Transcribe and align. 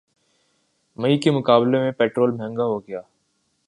مئی 0.97 1.17
کے 1.19 1.31
مقابلے 1.31 1.79
میں 1.79 1.91
پٹرول 1.91 2.31
مہنگا 2.31 2.63
ہوگیا 2.63 3.01